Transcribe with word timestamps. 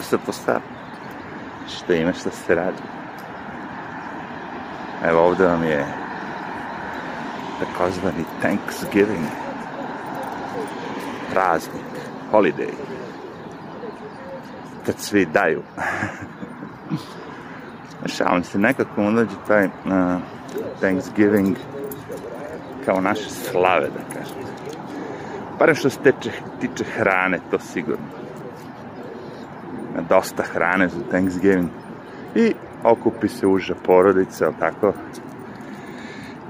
Se 0.00 0.18
postavi. 0.18 0.60
Što 1.68 1.92
ima 1.92 2.12
što 2.12 2.30
se 2.30 2.54
radi. 2.54 2.82
Evo 5.04 5.20
ovde 5.20 5.46
vam 5.46 5.62
je 5.62 5.86
takozvani 7.58 8.24
Thanksgiving. 8.40 9.26
Praznik, 11.32 11.84
holiday. 12.32 12.72
Kad 14.86 14.98
svi 14.98 15.26
daju. 15.26 15.62
Šalim 18.16 18.44
se, 18.44 18.58
nekako 18.58 19.00
mu 19.00 19.12
dođe 19.12 19.34
taj 19.46 19.64
uh, 19.64 19.70
Thanksgiving 20.80 21.56
kao 22.84 23.00
naše 23.00 23.30
slave, 23.30 23.88
da 23.88 24.18
kažem. 24.18 24.36
Barem 25.58 25.74
što 25.74 25.90
se 25.90 25.98
tiče 26.60 26.84
hrane, 26.84 27.40
to 27.50 27.58
sigurno. 27.58 28.15
Dosta 30.08 30.42
hrane 30.42 30.88
za 30.88 31.00
Thanksgiving. 31.10 31.68
I 32.34 32.54
okupi 32.82 33.28
se 33.28 33.46
uža 33.46 33.74
porodica, 33.86 34.46
ali 34.46 34.54
tako? 34.60 34.92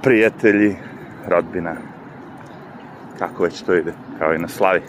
Prijatelji, 0.02 0.76
rodbina. 1.28 1.74
Kako 3.18 3.42
već 3.42 3.62
to 3.62 3.74
ide, 3.74 3.92
kao 4.18 4.34
i 4.34 4.38
na 4.38 4.48
slavi. 4.48 4.82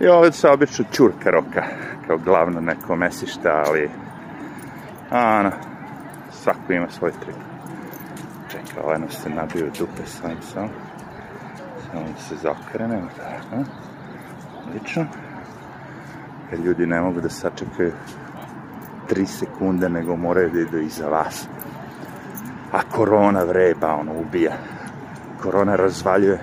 I 0.00 0.08
ovdje 0.08 0.32
se 0.32 0.48
obično 0.48 0.84
čurka 0.92 1.30
roka, 1.30 1.64
kao 2.06 2.18
glavno 2.18 2.60
neko 2.60 2.96
mesišta, 2.96 3.62
ali 3.66 3.90
Ano, 5.10 5.50
svako 6.30 6.72
ima 6.72 6.88
svoj 6.90 7.10
trik. 7.10 7.36
Čekaj, 8.50 8.82
ovaj 8.84 8.98
nam 8.98 9.10
se 9.10 9.30
nabio 9.30 9.70
dupe 9.78 10.06
sam 10.06 10.42
sam. 10.42 10.68
Samo 11.86 12.02
da 12.02 12.20
se 12.20 12.36
zakrenemo, 12.36 13.08
tako. 13.16 13.64
Odlično. 14.66 15.06
Jer 16.50 16.60
ljudi 16.60 16.86
ne 16.86 17.00
mogu 17.00 17.20
da 17.20 17.28
sačekaju 17.28 17.92
3 19.10 19.26
sekunde, 19.26 19.88
nego 19.88 20.16
moraju 20.16 20.50
da 20.50 20.60
idu 20.60 20.78
iza 20.78 21.08
vas. 21.08 21.46
A 22.72 22.82
korona 22.90 23.42
vreba, 23.44 23.94
ono, 23.94 24.12
ubija. 24.20 24.52
Korona 25.42 25.76
razvaljuje. 25.76 26.40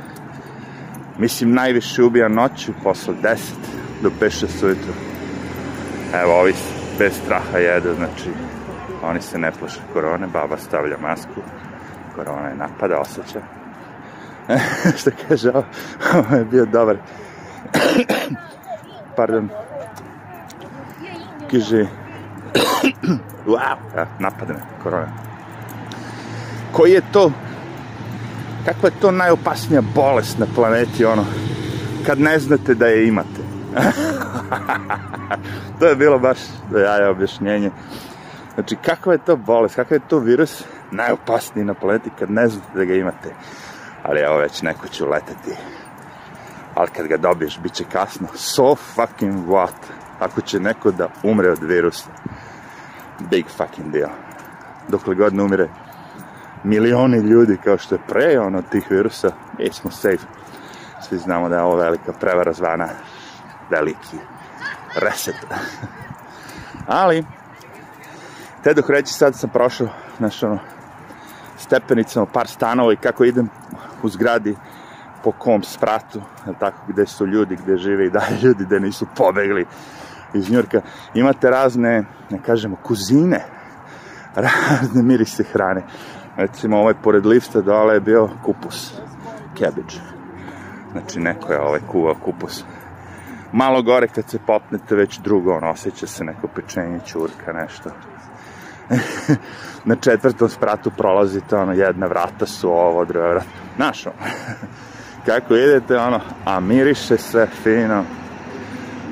Mislim, 1.18 1.54
najviše 1.54 2.04
ubija 2.04 2.28
noću, 2.28 2.74
posle 2.84 3.14
10 3.24 3.38
do 4.04 4.12
5-6 4.22 4.66
ujutru. 4.66 4.94
Evo, 6.14 6.40
ovi 6.40 6.54
bez 7.00 7.14
straha 7.24 7.58
jedu, 7.58 7.94
znači, 7.96 8.30
oni 9.04 9.22
se 9.22 9.38
ne 9.38 9.52
plaše 9.52 9.80
korone, 9.94 10.28
baba 10.28 10.58
stavlja 10.58 10.98
masku, 11.02 11.42
korona 12.16 12.48
je 12.48 12.56
napada, 12.56 13.00
osjeća. 13.00 13.42
što 14.98 15.12
kaže, 15.28 15.52
ovo 16.14 16.36
je 16.36 16.46
bio 16.46 16.66
dobar. 16.66 16.98
Pardon. 19.18 19.50
Kaže, 21.52 21.78
me 24.20 24.30
korona. 24.84 25.08
Koji 26.72 26.92
je 26.92 27.02
to, 27.12 27.32
kakva 28.66 28.90
je 28.90 29.00
to 29.02 29.12
najopasnija 29.12 29.82
bolest 29.96 30.40
na 30.40 30.46
planeti, 30.56 31.06
ono, 31.06 31.26
kad 32.06 32.20
ne 32.20 32.40
znate 32.40 32.74
da 32.74 32.88
je 32.88 33.08
imate? 33.08 33.42
to 35.80 35.86
je 35.86 35.96
bilo 35.96 36.20
baš 36.20 36.38
jaja 36.76 37.10
objašnjenje. 37.10 37.72
Znači, 38.54 38.76
kakva 38.76 39.14
je 39.14 39.20
to 39.20 39.36
bolest, 39.36 39.76
kakav 39.76 39.96
je 39.96 40.08
to 40.08 40.20
virus 40.20 40.64
najopasniji 40.92 41.66
na 41.66 41.74
planeti 41.74 42.10
kad 42.20 42.32
ne 42.32 42.48
znate 42.48 42.68
da 42.76 42.86
ga 42.86 42.94
imate. 42.94 43.34
Ali 44.04 44.20
evo 44.20 44.38
već 44.38 44.62
neko 44.62 44.88
će 44.88 45.06
uleteti. 45.06 45.52
Ali 46.76 46.90
kad 46.90 47.08
ga 47.08 47.18
dobiješ, 47.18 47.60
bit 47.60 47.74
će 47.74 47.84
kasno. 47.92 48.28
So 48.36 48.76
fucking 48.76 49.48
what? 49.48 49.74
Ako 50.20 50.42
će 50.42 50.60
neko 50.60 50.92
da 50.92 51.10
umre 51.24 51.52
od 51.52 51.64
virusa. 51.64 52.10
Big 53.20 53.46
fucking 53.50 53.92
deal. 53.92 54.10
Dokle 54.88 55.16
god 55.16 55.34
ne 55.34 55.44
umire 55.44 55.70
milioni 56.64 57.18
ljudi 57.18 57.58
kao 57.64 57.78
što 57.78 57.96
je 57.96 58.02
pre 58.08 58.40
ono 58.40 58.62
tih 58.62 58.88
virusa, 58.90 59.32
mi 59.60 59.74
smo 59.74 59.92
safe. 59.92 60.26
Svi 61.02 61.18
znamo 61.18 61.50
da 61.50 61.56
je 61.56 61.62
ovo 61.62 61.76
velika 61.76 62.14
prevara 62.14 62.54
zvana 62.54 62.88
veliki 63.70 64.18
reset. 64.96 65.36
Ali, 66.88 67.26
te 68.64 68.74
dok 68.74 68.90
reći 68.90 69.14
sad 69.14 69.36
sam 69.36 69.50
prošao, 69.50 69.88
znaš 70.18 70.44
ono, 70.44 70.60
stepenicama, 71.58 72.26
par 72.26 72.48
stanova 72.48 72.94
i 72.94 72.96
kako 72.96 73.24
idem 73.24 73.50
u 74.04 74.10
zgradi 74.10 74.56
po 75.24 75.32
kom 75.32 75.64
spratu, 75.64 76.22
tako, 76.60 76.78
gde 76.88 77.06
su 77.06 77.26
ljudi, 77.26 77.56
gde 77.56 77.78
žive 77.78 78.06
i 78.06 78.10
dalje 78.10 78.42
ljudi, 78.42 78.66
gde 78.66 78.80
nisu 78.80 79.08
pobegli 79.16 79.66
iz 80.34 80.52
Njurka. 80.52 80.82
Imate 81.14 81.50
razne, 81.50 82.04
ne 82.30 82.40
kažemo, 82.46 82.76
kuzine, 82.84 83.46
razne 84.48 85.04
mirise 85.04 85.44
hrane. 85.44 85.84
Recimo, 86.38 86.78
ovaj 86.78 86.94
pored 87.04 87.26
lifta 87.26 87.62
dole 87.62 87.94
je 87.94 88.00
bio 88.00 88.30
kupus, 88.44 88.94
cabbage. 89.58 89.96
Znači, 90.92 91.20
neko 91.20 91.54
je 91.54 91.62
ovaj 91.62 91.80
kuvao 91.92 92.16
kupus. 92.26 92.64
Malo 93.52 93.82
gore 93.82 94.08
kad 94.08 94.30
se 94.30 94.40
popnete 94.48 94.96
već 94.96 95.20
drugo, 95.20 95.54
ono, 95.54 95.70
osjeća 95.70 96.08
se 96.08 96.24
neko 96.24 96.48
pečenje, 96.48 97.00
čurka, 97.06 97.54
nešto. 97.54 97.90
na 99.90 99.96
četvrtom 99.96 100.50
spratu 100.50 100.92
prolazite, 100.98 101.56
ono, 101.56 101.74
jedna 101.74 102.06
vrata 102.06 102.46
su 102.46 102.70
ovo, 102.72 103.06
druga 103.06 103.28
vrata. 103.28 103.46
Znaš, 103.76 104.06
ono, 104.06 104.16
kako 105.26 105.56
idete, 105.56 105.98
ono, 105.98 106.20
a 106.46 106.60
miriše 106.60 107.18
sve 107.18 107.48
fino. 107.64 108.04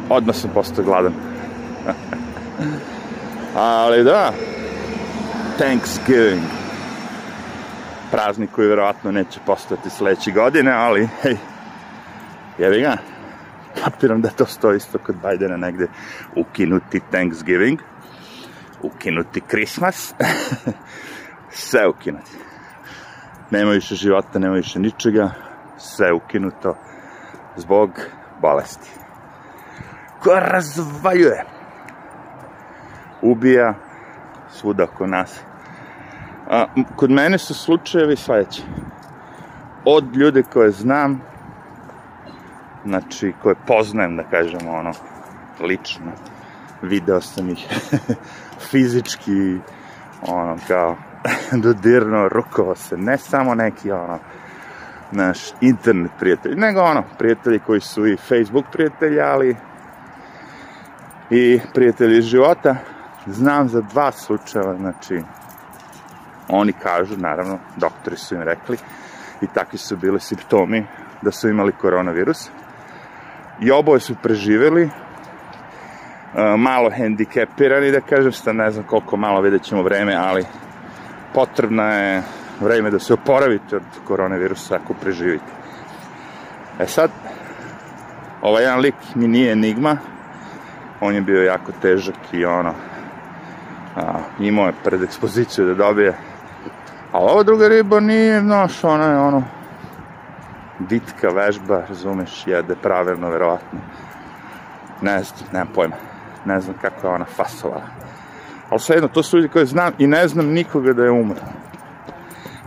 Odmah 0.09 0.35
sam 0.35 0.49
postao 0.53 0.85
gladan. 0.85 1.13
Ali 3.55 4.03
da, 4.03 4.33
Thanksgiving. 5.57 6.41
Praznik 8.11 8.51
koji 8.51 8.67
verovatno 8.67 9.11
neće 9.11 9.39
postati 9.45 9.89
sledeće 9.89 10.31
godine, 10.31 10.71
ali, 10.71 11.09
hej, 11.21 11.37
jebi 12.57 12.81
ga. 12.81 12.97
Kapiram 13.83 14.21
da 14.21 14.29
to 14.29 14.45
stoji 14.45 14.77
isto 14.77 14.97
kod 14.97 15.15
Bajdena 15.15 15.57
negde 15.57 15.87
ukinuti 16.35 17.01
Thanksgiving 17.11 17.79
ukinuti 18.85 19.41
Christmas, 19.49 20.13
sve 21.67 21.87
ukinuti. 21.87 22.31
Nema 23.51 23.71
više 23.71 23.95
života, 23.95 24.39
nema 24.39 24.55
više 24.55 24.79
ničega, 24.79 25.31
sve 25.77 26.13
ukinuto 26.13 26.75
zbog 27.55 27.89
bolesti. 28.41 29.04
Razvaljuje. 30.33 31.43
Ubija 33.21 33.73
svuda 34.51 34.83
oko 34.83 35.07
nas. 35.07 35.39
A, 36.49 36.65
kod 36.95 37.11
mene 37.11 37.37
su 37.37 37.53
slučajevi 37.53 38.15
sledeći. 38.15 38.63
Od 39.85 40.15
ljude 40.15 40.43
koje 40.43 40.71
znam, 40.71 41.21
znači 42.85 43.33
koje 43.41 43.55
poznajem, 43.67 44.17
da 44.17 44.23
kažemo, 44.23 44.71
ono, 44.71 44.91
lično, 45.59 46.11
video 46.81 47.21
sam 47.21 47.49
ih 47.49 47.67
fizički, 48.69 49.59
ono, 50.21 50.57
kao, 50.67 50.95
dodirno, 51.63 52.27
rukovao 52.29 52.75
se, 52.75 52.97
ne 52.97 53.17
samo 53.17 53.55
neki, 53.55 53.91
ono, 53.91 54.19
naš 55.11 55.39
internet 55.61 56.11
prijatelj, 56.19 56.55
nego 56.55 56.81
ono, 56.81 57.03
prijatelji 57.17 57.59
koji 57.59 57.81
su 57.81 58.07
i 58.07 58.17
Facebook 58.17 58.65
prijatelji, 58.71 59.21
ali 59.21 59.55
i 61.29 61.59
prijatelji 61.73 62.21
života. 62.21 62.75
Znam 63.25 63.69
za 63.69 63.81
dva 63.81 64.11
slučajeva, 64.11 64.75
znači, 64.75 65.21
oni 66.49 66.73
kažu, 66.73 67.17
naravno, 67.17 67.59
doktori 67.75 68.17
su 68.17 68.35
im 68.35 68.41
rekli, 68.41 68.77
i 69.41 69.47
takvi 69.47 69.77
su 69.77 69.97
bili 69.97 70.19
simptomi 70.19 70.85
da 71.21 71.31
su 71.31 71.49
imali 71.49 71.71
koronavirus. 71.71 72.49
I 73.59 73.71
oboje 73.71 73.99
su 73.99 74.15
preživeli, 74.23 74.89
malo 76.57 76.89
hendikepirani, 76.89 77.91
da 77.91 78.01
kažem, 78.01 78.31
sta 78.31 78.53
ne 78.53 78.71
znam 78.71 78.85
koliko 78.85 79.17
malo, 79.17 79.41
vidjet 79.41 79.63
ćemo 79.63 79.83
vreme, 79.83 80.15
ali 80.15 80.45
potrebna 81.33 81.93
je 81.93 82.23
vreme 82.59 82.91
da 82.91 82.99
se 82.99 83.13
oporavite 83.13 83.75
od 83.75 83.83
koronavirusa 84.07 84.75
ako 84.75 84.93
preživite. 84.93 85.51
E 86.79 86.85
sad, 86.87 87.11
ovaj 88.41 88.63
jedan 88.63 88.79
lik 88.79 88.95
mi 89.15 89.27
nije 89.27 89.51
enigma, 89.51 89.97
on 91.05 91.15
je 91.15 91.21
bio 91.21 91.43
jako 91.43 91.71
težak 91.81 92.15
i 92.31 92.45
ono, 92.45 92.73
a, 93.95 94.19
imao 94.39 94.65
je 94.65 94.73
pred 94.83 95.03
ekspoziciju 95.03 95.65
da 95.65 95.73
dobije, 95.73 96.17
a 97.11 97.19
ova 97.19 97.43
druga 97.43 97.67
riba 97.67 97.99
nije, 97.99 98.41
znaš, 98.41 98.83
ona 98.83 99.05
je 99.05 99.17
ono, 99.17 99.43
bitka, 100.79 101.29
vežba, 101.29 101.83
razumeš, 101.89 102.47
jede 102.47 102.75
pravilno, 102.75 103.29
verovatno. 103.29 103.79
Ne 105.01 105.23
znam, 105.23 105.49
nemam 105.53 105.67
pojma 105.75 105.95
ne 106.45 106.59
znam 106.59 106.75
kako 106.81 107.07
je 107.07 107.13
ona 107.13 107.25
fasovala. 107.25 107.87
Ali 108.69 108.79
svejedno, 108.79 109.07
to 109.07 109.23
su 109.23 109.37
ljudi 109.37 109.49
koje 109.49 109.65
znam 109.65 109.93
i 109.97 110.07
ne 110.07 110.27
znam 110.27 110.45
nikoga 110.45 110.93
da 110.93 111.03
je 111.03 111.11
umro. 111.11 111.41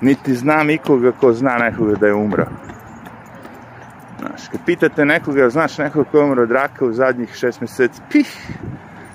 Niti 0.01 0.35
znam 0.35 0.67
nikoga 0.67 1.13
ko 1.13 1.33
zna 1.33 1.59
nekoga 1.59 1.95
da 1.95 2.07
je 2.07 2.15
umro. 2.15 2.47
Znaš, 4.19 4.49
kad 4.53 4.61
pitate 4.67 5.05
nekoga, 5.05 5.51
znaš 5.51 5.79
nekoga 5.79 6.11
ko 6.11 6.19
je 6.19 6.25
umro 6.25 6.43
od 6.43 6.51
raka 6.51 6.85
u 6.85 6.93
zadnjih 6.93 7.35
šest 7.35 7.61
meseci, 7.61 8.01
pih, 8.11 8.49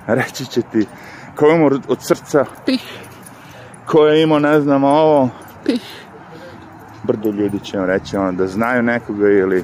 reći 0.07 0.45
će 0.45 0.61
ti 0.61 0.87
ko 1.35 1.47
je 1.47 1.55
umor 1.55 1.79
od 1.87 2.01
srca, 2.01 2.45
pih, 2.65 2.83
ko 3.85 4.05
je 4.05 4.23
imao, 4.23 4.39
ne 4.39 4.61
znam, 4.61 4.83
ovo, 4.83 5.29
pih. 5.65 5.81
Brdo 7.03 7.31
ljudi 7.31 7.59
će 7.59 7.77
vam 7.77 7.87
reći 7.87 8.17
ono, 8.17 8.31
da 8.31 8.47
znaju 8.47 8.83
nekoga 8.83 9.29
ili 9.29 9.63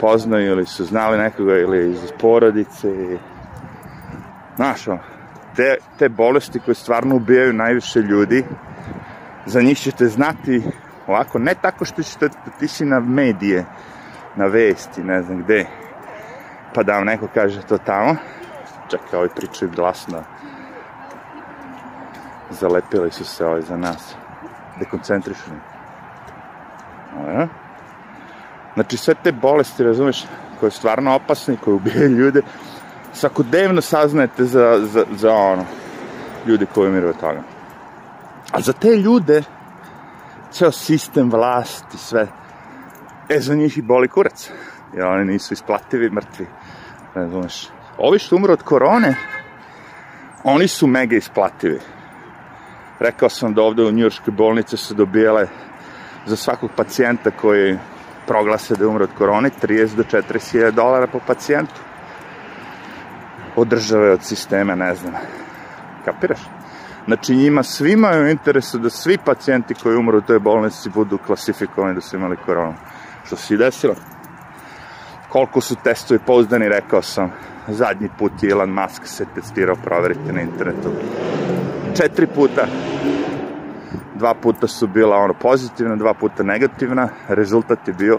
poznaju 0.00 0.50
ili 0.50 0.66
su 0.66 0.84
znali 0.84 1.18
nekoga 1.18 1.58
ili 1.58 1.92
iz 1.92 2.12
porodice. 2.20 3.18
Znaš, 4.56 4.88
ono, 4.88 5.00
te, 5.56 5.76
te 5.98 6.08
bolesti 6.08 6.60
koje 6.64 6.74
stvarno 6.74 7.16
ubijaju 7.16 7.52
najviše 7.52 8.00
ljudi, 8.00 8.44
za 9.46 9.62
njih 9.62 9.78
ćete 9.78 10.06
znati 10.06 10.62
ovako, 11.06 11.38
ne 11.38 11.54
tako 11.54 11.84
što 11.84 12.02
ćete 12.02 12.28
ti 12.58 12.68
si 12.68 12.84
na 12.84 13.00
medije, 13.00 13.64
na 14.36 14.46
vesti, 14.46 15.02
ne 15.04 15.22
znam 15.22 15.42
gde, 15.42 15.66
pa 16.74 16.82
da 16.82 16.92
vam 16.92 17.04
neko 17.04 17.28
kaže 17.34 17.62
to 17.62 17.78
tamo, 17.78 18.16
čekaj, 18.90 19.18
ovi 19.18 19.28
pričaju 19.36 19.70
glasno, 19.76 20.22
zalepili 22.50 23.10
su 23.10 23.24
se 23.24 23.46
ovaj 23.46 23.62
za 23.62 23.76
nas, 23.76 24.14
dekoncentrišeni. 24.78 25.60
Ja? 27.26 27.48
Znači, 28.74 28.96
sve 28.96 29.14
te 29.14 29.32
bolesti, 29.32 29.84
razumeš, 29.84 30.24
koje 30.60 30.68
je 30.68 30.70
stvarno 30.70 31.14
opasne, 31.14 31.56
koje 31.64 31.74
ubijaju 31.74 32.08
ljude, 32.08 32.42
svakodnevno 33.12 33.80
saznajete 33.80 34.44
za, 34.44 34.80
za, 34.82 35.04
za 35.16 35.34
ono, 35.34 35.64
ljudi 36.46 36.66
koji 36.74 36.90
umiru 36.90 37.08
od 37.08 37.20
toga. 37.20 37.42
A 38.52 38.60
za 38.60 38.72
te 38.72 38.96
ljude, 38.96 39.42
ceo 40.50 40.72
sistem 40.72 41.30
vlasti, 41.30 41.98
sve, 41.98 42.26
e, 43.36 43.40
za 43.40 43.54
njih 43.54 43.78
i 43.78 43.82
boli 43.82 44.08
kurac. 44.08 44.50
Jer 44.94 45.06
oni 45.06 45.24
nisu 45.24 45.54
isplativi, 45.54 46.10
mrtvi. 46.10 46.46
Ne 47.14 47.28
znaš. 47.28 47.68
Ovi 47.98 48.18
što 48.18 48.36
umru 48.36 48.52
od 48.52 48.62
korone, 48.62 49.14
oni 50.44 50.68
su 50.68 50.86
mega 50.86 51.16
isplativi. 51.16 51.80
Rekao 53.00 53.28
sam 53.28 53.54
da 53.54 53.62
ovde 53.62 53.82
u 53.82 53.92
njurške 53.92 54.30
bolnice 54.30 54.76
su 54.76 54.94
dobijale 54.94 55.46
za 56.26 56.36
svakog 56.36 56.70
pacijenta 56.76 57.30
koji 57.30 57.78
proglase 58.26 58.74
da 58.76 58.84
je 58.84 58.88
umre 58.88 59.04
od 59.04 59.10
korone 59.18 59.50
30 59.62 59.94
do 59.96 60.02
40 60.02 60.70
dolara 60.70 61.06
po 61.06 61.18
pacijentu. 61.26 61.80
Od 63.56 63.68
države, 63.68 64.10
od 64.10 64.22
sistema, 64.22 64.74
ne 64.74 64.94
znam. 64.94 65.14
Kapiraš? 66.04 66.40
Znači 67.06 67.36
njima 67.36 67.62
svima 67.62 68.08
je 68.08 68.22
u 68.22 68.28
interesu 68.28 68.78
da 68.78 68.90
svi 68.90 69.18
pacijenti 69.24 69.74
koji 69.74 69.96
umru 69.96 70.18
u 70.18 70.20
toj 70.20 70.38
bolnici 70.38 70.90
budu 70.90 71.18
klasifikovani 71.18 71.94
da 71.94 72.00
su 72.00 72.16
imali 72.16 72.36
koronu. 72.36 72.74
Što 73.26 73.36
se 73.36 73.54
i 73.54 73.56
desilo. 73.56 73.94
Koliko 75.28 75.60
su 75.60 75.76
testovi 75.84 76.20
pouzdani, 76.26 76.68
rekao 76.68 77.02
sam. 77.02 77.32
Zadnji 77.68 78.08
put 78.18 78.32
je 78.42 78.50
Elon 78.50 78.70
Musk 78.70 79.06
se 79.06 79.26
testirao, 79.34 79.76
proverite 79.76 80.32
na 80.32 80.40
internetu. 80.40 80.92
Četiri 81.96 82.26
puta. 82.26 82.66
Dva 84.14 84.34
puta 84.34 84.66
su 84.66 84.86
bila 84.86 85.16
ono 85.16 85.34
pozitivna, 85.34 85.96
dva 85.96 86.14
puta 86.14 86.42
negativna. 86.42 87.08
Rezultat 87.28 87.88
je 87.88 87.94
bio 87.94 88.18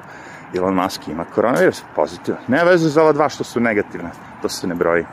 Elon 0.55 0.75
Musk 0.75 1.07
ima 1.07 1.25
koronavirus, 1.25 1.83
pozitivno. 1.95 2.41
Ne 2.47 2.63
veze 2.65 2.89
za 2.89 3.01
ova 3.01 3.11
dva 3.11 3.29
što 3.29 3.44
su 3.44 3.59
negativna, 3.59 4.09
to 4.41 4.50
se 4.50 4.67
ne 4.67 4.75
broji. 4.75 5.05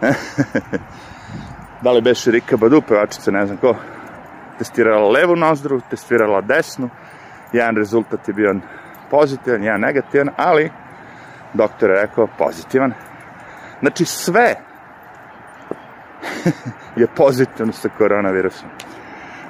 da 1.82 1.92
li 1.92 2.00
beše 2.00 2.30
Rika 2.30 2.56
Badu, 2.56 2.82
pevačica, 2.88 3.30
ne 3.30 3.46
znam 3.46 3.58
ko, 3.58 3.76
testirala 4.58 5.10
levu 5.10 5.36
nozdru, 5.36 5.80
testirala 5.90 6.40
desnu, 6.40 6.90
jedan 7.52 7.76
rezultat 7.76 8.28
je 8.28 8.34
bio 8.34 8.54
pozitivan, 9.10 9.62
jedan 9.62 9.80
negativan, 9.80 10.30
ali 10.36 10.70
doktor 11.54 11.90
je 11.90 12.00
rekao 12.00 12.28
pozitivan. 12.38 12.92
Znači 13.80 14.04
sve 14.04 14.54
je 17.00 17.06
pozitivno 17.16 17.72
sa 17.72 17.88
koronavirusom. 17.98 18.68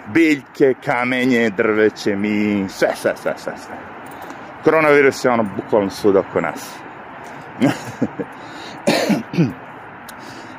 Biljke, 0.06 0.74
kamenje, 0.84 1.50
drveće, 1.50 2.16
mi, 2.16 2.66
sve, 2.68 2.88
sve, 2.94 3.12
sve, 3.16 3.34
sve, 3.36 3.52
sve. 3.56 3.74
Koronavirus 4.64 5.24
je 5.24 5.30
ono 5.30 5.46
bukvalno 5.56 5.90
sud 5.90 6.16
oko 6.16 6.40
nas. 6.40 6.76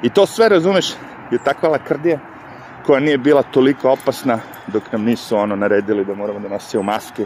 I 0.01 0.09
to 0.09 0.25
sve, 0.25 0.49
razumeš, 0.49 0.93
je 1.31 1.37
takva 1.43 1.69
lakrdija 1.69 2.19
koja 2.85 2.99
nije 2.99 3.17
bila 3.17 3.43
toliko 3.43 3.89
opasna 3.89 4.39
dok 4.67 4.91
nam 4.91 5.03
nisu 5.03 5.37
ono 5.37 5.55
naredili 5.55 6.05
da 6.05 6.15
moramo 6.15 6.39
da 6.39 6.49
nosimo 6.49 6.83
maske 6.83 7.25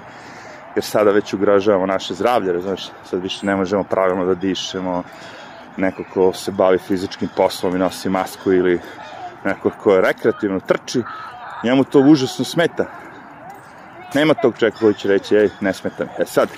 jer 0.76 0.84
sada 0.84 1.12
već 1.12 1.34
ugrožavamo 1.34 1.86
naše 1.86 2.14
zdravlje, 2.14 2.54
razumiješ, 2.54 2.90
sad 3.04 3.22
više 3.22 3.46
ne 3.46 3.56
možemo 3.56 3.84
pravilno 3.84 4.26
da 4.26 4.36
dišemo, 4.36 5.04
neko 5.78 6.04
ko 6.14 6.34
se 6.34 6.52
bavi 6.52 6.78
fizičkim 6.78 7.30
poslom 7.36 7.76
i 7.76 7.80
nosi 7.80 8.10
masku 8.10 8.54
ili 8.54 8.80
neko 9.46 9.72
ko 9.84 9.94
je 9.94 10.02
rekreativno 10.02 10.60
trči, 10.60 11.04
njemu 11.64 11.84
to 11.84 12.00
užasno 12.00 12.46
smeta. 12.46 12.86
Nema 14.14 14.34
tog 14.34 14.58
čeka 14.58 14.78
koji 14.78 14.94
će 14.94 15.08
reći, 15.08 15.36
ej, 15.36 15.50
ne 15.62 15.74
smeta 15.74 16.04
mi. 16.04 16.10
E 16.20 16.26
sad, 16.26 16.50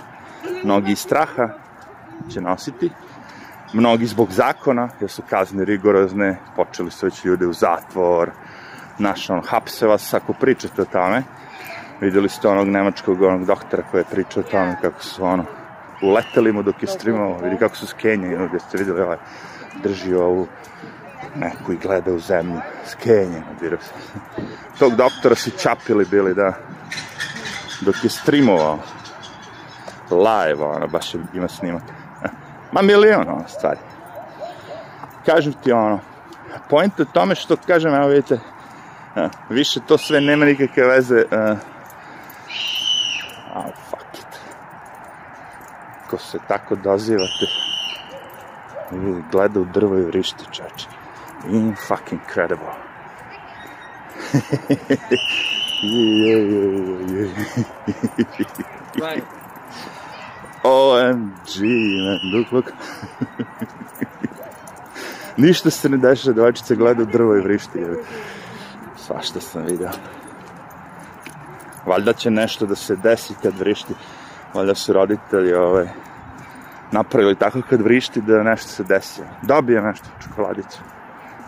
mnogi 0.63 0.91
iz 0.91 0.99
straha 0.99 1.49
će 2.33 2.41
nositi, 2.41 2.89
mnogi 3.73 4.05
zbog 4.05 4.31
zakona, 4.31 4.89
jer 4.99 5.09
su 5.09 5.21
kazne 5.29 5.65
rigorozne, 5.65 6.37
počeli 6.55 6.91
su 6.91 7.05
već 7.05 7.25
ljude 7.25 7.47
u 7.47 7.53
zatvor, 7.53 8.31
naš 8.97 9.29
on, 9.29 9.41
hapse 9.47 9.87
vas 9.87 10.13
ako 10.13 10.33
pričate 10.33 10.81
o 10.81 10.85
tome. 10.85 11.23
Videli 12.03 12.29
ste 12.29 12.47
onog 12.47 12.67
nemačkog 12.67 13.21
onog 13.21 13.45
doktora 13.45 13.83
koji 13.91 14.01
je 14.01 14.05
pričao 14.11 14.43
o 14.43 14.51
tome 14.51 14.77
kako 14.81 15.03
su 15.03 15.25
ono, 15.25 15.45
uleteli 16.01 16.51
mu 16.51 16.63
dok 16.63 16.81
je 16.83 16.87
streamovao, 16.87 17.39
vidi 17.43 17.57
kako 17.57 17.75
su 17.75 17.87
skenjeni, 17.87 18.35
ono 18.35 18.47
gde 18.47 18.59
ste 18.59 18.77
videli 18.77 19.01
ovaj, 19.01 19.17
drži 19.83 20.15
ovu 20.15 20.47
neku 21.35 21.73
i 21.73 21.77
gleda 21.77 22.13
u 22.13 22.19
zemlju, 22.19 22.59
skenjen 22.85 23.43
od 23.51 23.61
virusa. 23.61 23.93
Tog 24.79 24.95
doktora 24.95 25.35
su 25.35 25.51
čapili 25.51 26.05
bili, 26.05 26.33
da, 26.33 26.53
dok 27.81 28.03
je 28.03 28.09
streamovao 28.09 28.79
live, 30.11 30.63
ono, 30.63 30.87
baš 30.87 31.13
ima 31.33 31.47
snimak. 31.47 31.83
Ma 32.73 32.81
milion, 32.81 33.27
ono, 33.27 33.47
stvari. 33.47 33.79
Kažem 35.25 35.53
ti, 35.53 35.71
ono, 35.71 35.99
point 36.69 36.99
u 36.99 37.05
tome 37.05 37.35
što, 37.35 37.57
kažem, 37.67 37.93
evo 37.93 38.07
vidite, 38.07 38.39
više 39.49 39.79
to 39.87 39.97
sve 39.97 40.21
nema 40.21 40.45
nikakve 40.45 40.87
veze, 40.87 41.23
uh, 41.31 41.72
oh, 43.55 43.71
fuck 43.89 44.13
it. 44.13 44.39
Ko 46.09 46.17
se 46.17 46.39
tako 46.47 46.75
dozivate, 46.75 47.47
gleda 49.31 49.59
u 49.59 49.65
drvo 49.65 49.97
i 49.97 50.01
vrišti, 50.01 50.45
čače. 50.51 50.87
In 51.49 51.75
fucking 51.87 52.21
credible. 52.33 52.73
OMG, 60.63 61.61
man, 62.03 62.19
look, 62.33 62.51
look. 62.51 62.71
Ništa 65.37 65.69
se 65.69 65.89
ne 65.89 65.97
dešava, 65.97 66.33
devojčica 66.33 66.75
gleda 66.75 67.03
u 67.03 67.05
drvo 67.05 67.35
i 67.35 67.41
vrišti. 67.41 67.85
Svašta 68.97 69.41
sam 69.41 69.65
vidio. 69.65 69.89
Valjda 71.85 72.13
će 72.13 72.31
nešto 72.31 72.65
da 72.65 72.75
se 72.75 72.95
desi 72.95 73.33
kad 73.43 73.59
vrišti. 73.59 73.93
Valjda 74.53 74.75
su 74.75 74.93
roditelji 74.93 75.53
ovaj, 75.53 75.87
napravili 76.91 77.35
tako 77.35 77.61
kad 77.69 77.81
vrišti 77.81 78.21
da 78.21 78.43
nešto 78.43 78.67
se 78.67 78.83
desi. 78.83 79.21
Dobije 79.41 79.81
nešto, 79.81 80.07
čokoladicu. 80.23 80.79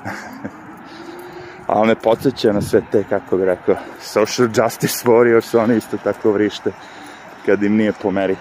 Ali 1.68 1.88
me 1.88 1.96
podsjeća 1.96 2.54
na 2.54 2.62
sve 2.62 2.82
te, 2.92 3.04
kako 3.10 3.38
bi 3.38 3.46
rekao, 3.46 3.76
social 4.00 4.48
justice 4.48 5.08
warriors, 5.08 5.58
oni 5.58 5.78
isto 5.78 5.98
tako 5.98 6.32
vrište 6.32 6.72
kad 7.46 7.64
im 7.64 7.76
nije 7.76 7.94
po 8.02 8.12
meri. 8.12 8.36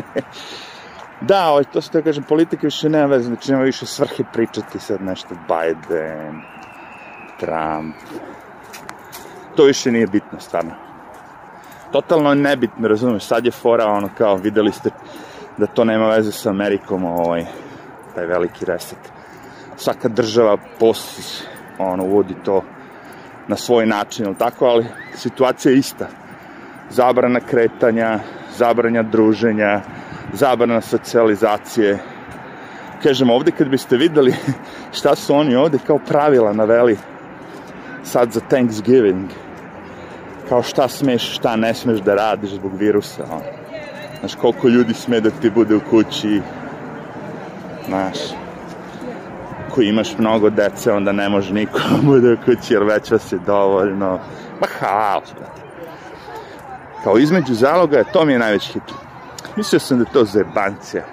da, 1.20 1.48
ovaj, 1.48 1.64
to 1.64 1.80
se 1.80 1.90
da 1.92 2.02
kažem, 2.02 2.24
politika 2.24 2.66
više 2.66 2.88
nema 2.88 3.06
veze, 3.06 3.24
znači 3.24 3.52
nema 3.52 3.64
više 3.64 3.86
svrhe 3.86 4.24
pričati 4.32 4.78
sad 4.78 5.02
nešto 5.02 5.34
Biden, 5.34 6.42
Trump. 7.40 7.96
To 9.56 9.64
više 9.64 9.92
nije 9.92 10.06
bitno, 10.06 10.40
stvarno. 10.40 10.70
Totalno 11.92 12.34
nebitno, 12.34 12.88
razumeš, 12.88 13.24
sad 13.24 13.44
je 13.44 13.50
fora, 13.50 13.86
ono, 13.86 14.08
kao, 14.18 14.36
videli 14.36 14.72
ste 14.72 14.90
da 15.58 15.66
to 15.66 15.84
nema 15.84 16.08
veze 16.08 16.32
sa 16.32 16.50
Amerikom, 16.50 17.04
ovaj, 17.04 17.44
taj 18.14 18.26
veliki 18.26 18.64
reset. 18.64 18.98
Svaka 19.76 20.08
država 20.08 20.56
posti, 20.78 21.44
ono, 21.78 22.04
uvodi 22.04 22.34
to 22.44 22.62
na 23.48 23.56
svoj 23.56 23.86
način, 23.86 24.26
ili 24.26 24.34
tako, 24.34 24.66
ali 24.66 24.86
situacija 25.14 25.72
je 25.72 25.78
ista. 25.78 26.08
Zabrana 26.90 27.40
kretanja, 27.40 28.18
zabranja 28.56 29.02
druženja, 29.02 29.80
zabrana 30.32 30.80
socijalizacije. 30.80 31.98
Kažem, 33.02 33.30
ovde 33.30 33.50
kad 33.50 33.68
biste 33.68 33.96
videli 33.96 34.34
šta 34.98 35.14
su 35.16 35.34
oni 35.34 35.56
ovde 35.56 35.78
kao 35.86 35.98
pravila 35.98 36.52
naveli 36.52 36.98
sad 38.10 38.32
za 38.32 38.40
Thanksgiving, 38.40 39.30
kao 40.48 40.62
šta 40.62 40.88
smeš, 40.88 41.34
šta 41.34 41.56
ne 41.56 41.74
smeš 41.74 42.00
da 42.00 42.14
radiš 42.14 42.50
zbog 42.50 42.72
virusa, 42.78 43.24
on. 43.30 43.42
Znaš, 44.20 44.34
koliko 44.34 44.68
ljudi 44.68 44.94
sme 44.94 45.20
da 45.20 45.30
ti 45.30 45.50
bude 45.50 45.74
u 45.74 45.80
kući, 45.90 46.40
znaš. 47.88 48.18
ako 49.66 49.82
imaš 49.82 50.18
mnogo 50.18 50.50
dece, 50.50 50.92
onda 50.92 51.12
ne 51.12 51.28
može 51.28 51.54
niko 51.54 51.78
bude 52.02 52.32
u 52.32 52.36
kući, 52.44 52.74
jer 52.74 52.82
već 52.82 53.10
vas 53.10 53.32
je 53.32 53.38
dovoljno. 53.46 54.18
Ma 54.60 54.66
haos, 54.78 55.32
brate. 55.34 55.62
Kao 57.04 57.18
između 57.18 57.54
zaloga, 57.54 58.04
to 58.04 58.24
mi 58.24 58.32
je 58.32 58.38
najveći 58.38 58.72
hit. 58.72 58.82
Mislio 59.56 59.80
sam 59.80 59.98
da 59.98 60.04
je 60.04 60.12
to 60.12 60.24
zebancija, 60.24 61.04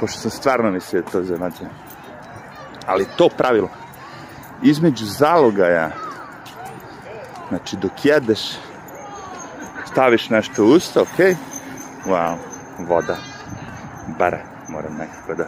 pošto 0.00 0.18
sam 0.18 0.30
stvarno 0.30 0.70
mislio 0.70 1.02
da 1.02 1.08
je 1.08 1.12
to 1.12 1.22
zebancija. 1.22 1.68
Ali 2.86 3.06
to 3.16 3.28
pravilo, 3.28 3.68
između 4.62 5.04
zalogaja, 5.04 5.90
znači 7.52 7.76
dok 7.76 8.04
jedeš, 8.04 8.40
staviš 9.92 10.30
nešto 10.30 10.64
u 10.64 10.68
usta, 10.68 11.00
okay? 11.00 11.34
wow, 12.06 12.36
voda, 12.78 13.16
bara, 14.18 14.38
moram 14.68 14.94
nekako 14.94 15.34
da 15.34 15.46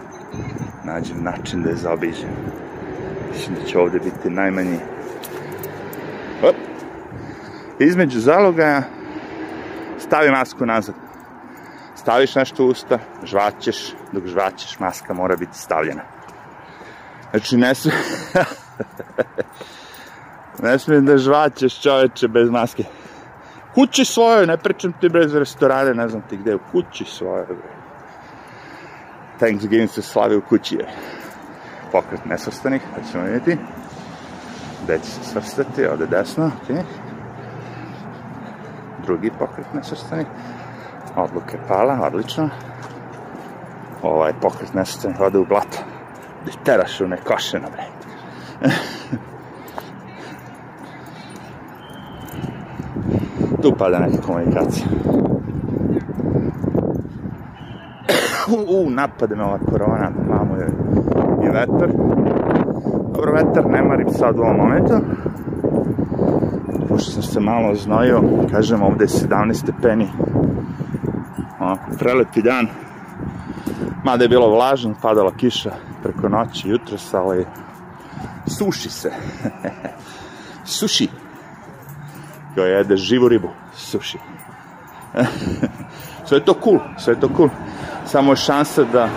nađem 0.85 1.23
način 1.23 1.63
da 1.63 1.71
je 1.71 1.77
zaobiđem. 1.77 2.31
Mislim 3.33 3.55
da 3.55 3.67
će 3.67 3.79
ovde 3.79 3.99
biti 3.99 4.31
najmanji. 4.31 4.79
Op. 6.43 6.57
Između 7.79 8.21
zalogaja 8.21 8.83
stavi 9.99 10.31
masku 10.31 10.67
nazad. 10.67 10.95
Staviš 11.97 12.35
nešto 12.35 12.65
u 12.65 12.69
usta, 12.69 12.99
žvaćeš, 13.23 13.95
dok 14.13 14.27
žvaćeš, 14.27 14.79
maska 14.79 15.15
mora 15.15 15.37
biti 15.37 15.59
stavljena. 15.59 16.03
Znači, 17.31 17.57
ne 17.57 17.75
sve... 17.75 17.93
ne 20.63 20.79
smije 20.79 21.01
da 21.01 21.19
žvaćeš 21.19 21.81
čoveče 21.81 22.29
bez 22.29 22.51
maske. 22.51 22.85
Kući 23.75 24.05
svojoj, 24.05 24.47
ne 24.47 24.57
pričam 24.57 24.93
ti 25.01 25.09
bez 25.09 25.35
restorane, 25.35 25.95
ne 25.95 26.09
znam 26.09 26.23
ti 26.23 26.37
gde, 26.37 26.55
u 26.55 26.59
kući 26.73 27.05
svojoj. 27.05 27.47
Thanksgiving 29.39 29.91
se 29.91 30.03
slavi 30.03 30.37
u 30.37 30.43
kući 30.43 30.75
je. 30.75 30.89
Pokret 31.93 32.25
nesvrstanih, 32.25 32.83
pa 32.95 33.13
ćemo 33.13 33.25
vidjeti. 33.25 33.57
Gde 34.85 34.99
će 34.99 35.11
se 35.11 35.25
svrstati, 35.25 35.87
ovde 35.87 36.07
desno, 36.07 36.47
ok. 36.47 36.77
Drugi 39.05 39.31
pokret 39.39 39.67
nesvrstanih. 39.75 40.27
Odluka 41.17 41.57
je 41.57 41.67
pala, 41.69 42.01
odlično. 42.03 42.51
Ovaj 44.03 44.33
pokret 44.41 44.75
nesvrstanih 44.75 45.21
ode 45.21 45.39
u 45.39 45.47
blato. 45.47 45.79
Da 46.47 46.65
teraš 46.65 47.01
u 47.01 47.09
nekošeno, 47.09 47.69
bre. 47.71 47.85
Pada 53.85 53.99
neka 53.99 54.23
komunikacija. 54.27 54.87
u, 58.69 58.91
napade 58.91 59.37
me 59.37 59.45
ova 59.45 59.59
korona, 59.59 60.11
mamu 60.29 60.57
je 60.57 60.69
i 61.45 61.49
vetar. 61.49 61.89
Dobro, 63.15 63.33
vetar 63.33 63.71
ne 63.71 63.83
marim 63.83 64.09
sad 64.09 64.39
u 64.39 64.43
ovom 64.43 64.57
momentu. 64.57 64.95
Pošto 66.89 67.11
sam 67.11 67.23
se 67.23 67.41
malo 67.41 67.75
znojio, 67.75 68.23
kažem, 68.51 68.83
ovde 68.83 69.05
je 69.05 69.09
17 69.09 69.55
stepeni. 69.55 70.09
O, 71.61 71.77
preleti 71.99 72.43
dan. 72.43 72.67
Mada 74.05 74.25
je 74.25 74.29
bilo 74.29 74.51
vlažno, 74.51 74.95
padala 75.03 75.33
kiša 75.37 75.73
preko 76.03 76.29
noći, 76.29 76.69
jutros, 76.69 77.15
ali 77.15 77.47
suši 78.47 78.91
se. 78.91 79.13
suši. 80.79 81.24
Kao 82.55 82.65
jede 82.65 82.97
živu 82.97 83.29
ribu, 83.29 83.49
suši. 83.75 84.19
sve 86.27 86.39
je 86.39 86.45
to 86.45 86.55
cool, 86.65 86.79
sve 86.99 87.15
je 87.15 87.21
to 87.21 87.29
cool 87.37 87.49
samo 88.07 88.33
je 88.33 88.37
šansa 88.37 88.85
da 88.93 89.09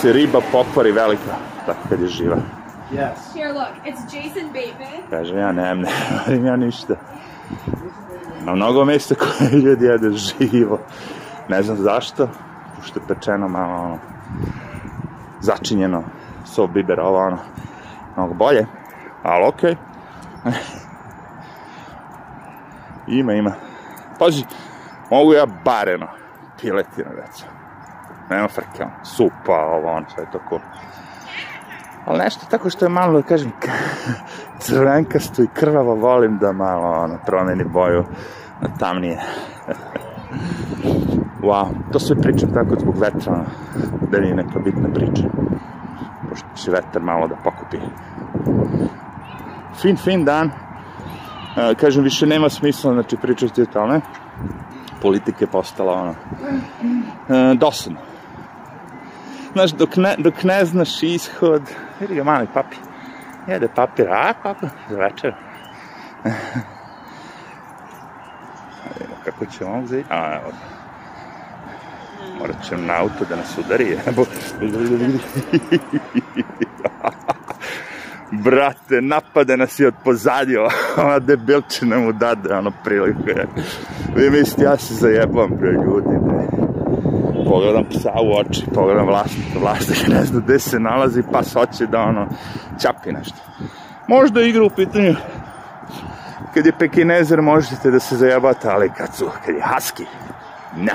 se 0.00 0.12
riba 0.12 0.40
pokvari 0.52 0.92
velika, 0.92 1.34
tako 1.66 1.78
kad 1.88 2.00
je 2.00 2.08
živa. 2.08 2.36
Yes. 2.92 3.34
Here, 3.34 3.52
look, 3.52 3.68
it's 3.84 4.02
Jason 4.14 4.46
Bateman. 4.52 5.02
Kaže, 5.10 5.34
ja 5.34 5.52
nemam, 5.52 5.80
ne 5.80 5.90
varim 6.26 6.46
ja 6.46 6.56
ništa. 6.56 6.94
Na 8.44 8.54
mnogo 8.54 8.84
mesta 8.84 9.14
koje 9.14 9.50
ljudi 9.64 9.84
jede 9.84 10.10
živo. 10.10 10.78
Ne 11.48 11.62
znam 11.62 11.76
zašto, 11.76 12.28
pošto 12.76 13.00
je 13.00 13.06
pečeno 13.08 13.48
malo 13.48 13.84
ono, 13.84 13.98
začinjeno, 15.40 16.02
so 16.44 16.66
biber, 16.66 17.00
ovo 17.00 17.18
ono, 17.18 17.38
mnogo 18.16 18.34
bolje, 18.34 18.66
ali 19.22 19.44
okej. 19.48 19.76
Okay. 20.44 20.83
Ima, 23.06 23.32
ima. 23.32 23.52
Pazi, 24.18 24.44
mogu 25.10 25.32
ja 25.32 25.46
bareno 25.64 26.06
piletinu, 26.60 27.10
recimo 27.16 27.54
nema 28.30 28.48
frke, 28.48 28.82
ono, 28.82 29.04
supa, 29.04 29.66
ovo, 29.66 29.92
ono, 29.92 30.06
sve 30.14 30.26
to 30.32 30.38
cool. 30.48 30.60
Ali 32.06 32.18
nešto 32.18 32.46
tako 32.50 32.70
što 32.70 32.84
je 32.84 32.88
malo, 32.88 33.20
da 33.20 33.22
kažem, 33.22 33.52
crvenkasto 34.58 35.42
i 35.42 35.48
krvavo 35.54 35.94
volim 35.94 36.38
da 36.38 36.52
malo, 36.52 37.02
ono, 37.02 37.18
promeni 37.26 37.64
boju 37.64 38.04
na 38.60 38.68
tamnije. 38.78 39.20
wow, 41.42 41.66
to 41.92 41.98
sve 41.98 42.16
pričam 42.16 42.52
tako 42.54 42.76
zbog 42.80 42.98
vetra, 42.98 43.44
da 44.10 44.20
mi 44.20 44.28
je 44.28 44.34
neka 44.34 44.58
bitna 44.58 44.88
priča. 44.94 45.28
Pošto 46.28 46.46
će 46.54 46.70
vetar 46.70 47.02
malo 47.02 47.28
da 47.28 47.34
pokupi. 47.34 47.78
Fin, 49.82 49.96
fin 49.96 50.24
dan. 50.24 50.50
Kažem, 51.80 52.04
više 52.04 52.26
nema 52.26 52.48
smisla, 52.48 52.92
znači, 52.92 53.16
pričati 53.16 53.62
o 53.62 53.66
tome. 53.66 54.00
Politika 55.02 55.38
je 55.40 55.46
postala, 55.46 55.92
ono, 55.92 56.14
e, 57.28 57.54
dosadno 57.54 57.98
Znaš, 59.54 59.70
dok 59.70 59.96
ne, 59.96 60.14
dok 60.18 60.42
ne 60.42 60.64
znaš 60.64 61.02
ishod, 61.02 61.62
vidi 62.00 62.14
ga 62.14 62.24
mali 62.24 62.46
papi, 62.54 62.76
jede 63.46 63.68
papir, 63.74 64.08
a 64.10 64.32
kako, 64.42 64.66
za 64.90 64.96
večer. 64.96 65.34
kako 69.24 69.46
će 69.46 69.64
on 69.64 69.84
uzeti, 69.84 70.04
a 70.10 70.40
evo, 70.40 70.52
morat 72.38 72.56
ćemo 72.68 72.82
na 72.82 73.00
auto 73.00 73.24
da 73.28 73.36
nas 73.36 73.58
udari, 73.58 73.98
evo, 74.06 74.26
Brate, 78.32 79.00
napade 79.00 79.56
nas 79.56 79.78
i 79.80 79.86
od 79.86 79.94
pozadnje, 80.04 80.58
ova 81.02 81.18
debilčina 81.18 81.98
mu 81.98 82.12
dade, 82.12 82.54
ono, 82.54 82.72
priliku 82.84 83.28
je. 83.28 83.46
Vi 84.16 84.30
mislite, 84.30 84.62
ja 84.62 84.76
se 84.76 84.94
zajebam, 84.94 85.50
bre, 85.50 85.70
ljudi, 85.70 86.18
bre 86.20 86.64
pogledam 87.44 87.84
psa 87.84 88.12
u 88.22 88.32
oči, 88.38 88.66
pogledam 88.74 89.06
vlasnika, 89.06 89.58
vlasnika 89.60 90.12
ne 90.12 90.24
zna 90.24 90.40
gde 90.40 90.58
se 90.58 90.80
nalazi, 90.80 91.22
pa 91.32 91.40
hoće 91.54 91.86
da 91.86 92.00
ono, 92.00 92.28
čapi 92.82 93.12
nešto. 93.12 93.36
Možda 94.08 94.42
igra 94.42 94.64
u 94.64 94.70
pitanju, 94.70 95.14
kad 96.54 96.66
je 96.66 96.78
pekinezer 96.78 97.42
možete 97.42 97.90
da 97.90 98.00
se 98.00 98.16
zajabate, 98.16 98.68
ali 98.68 98.90
kad 98.96 99.14
su, 99.14 99.30
kad 99.46 99.54
je 99.54 99.62
husky, 99.62 100.04
ne. 100.76 100.94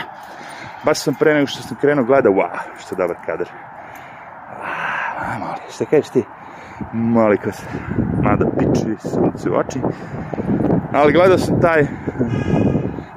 Baš 0.83 0.99
sam 0.99 1.15
pre 1.15 1.33
nego 1.33 1.47
što 1.47 1.63
sam 1.63 1.77
krenuo 1.77 2.05
gleda, 2.05 2.29
wow, 2.29 2.59
što 2.79 2.95
dobar 2.95 3.15
kadar. 3.25 3.47
Wow, 5.19 5.39
mali, 5.39 5.59
šta 5.73 5.85
kažeš 5.85 6.09
ti? 6.09 6.23
Mali 6.93 7.37
ko 7.37 7.51
se, 7.51 7.65
mada 8.23 8.45
piči 8.59 8.95
sunce 8.99 9.49
u 9.49 9.53
oči. 9.53 9.79
Ali 10.93 11.13
gledao 11.13 11.37
sam 11.37 11.61
taj 11.61 11.87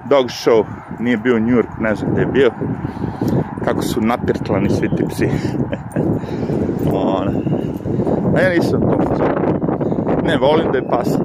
dog 0.08 0.26
show, 0.26 0.64
nije 0.98 1.16
bio 1.16 1.36
u 1.36 1.40
New 1.40 1.56
York, 1.56 1.80
ne 1.80 1.94
znam 1.94 2.12
gde 2.12 2.20
je 2.20 2.26
bio, 2.26 2.50
kako 3.64 3.82
su 3.82 4.00
napirtlani 4.00 4.70
svi 4.70 4.88
ti 4.96 5.04
psi. 5.08 5.28
Ona. 6.92 7.32
A 8.36 8.40
ja 8.40 8.48
nisam 8.48 8.80
to 8.80 8.98
Ne, 10.24 10.36
volim 10.36 10.72
da 10.72 10.78
je 10.78 10.88
pas 10.88 11.18